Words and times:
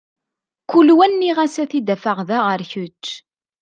Kul 0.69 0.87
wa 0.97 1.05
nniɣ-as 1.11 1.55
ad 1.63 1.69
t-id-afeɣ 1.69 2.17
da 2.27 2.39
ar 2.51 2.61
kečč. 2.71 3.05